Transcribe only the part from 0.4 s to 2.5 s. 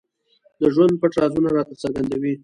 د ژوند پټ رازونه راته څرګندوي.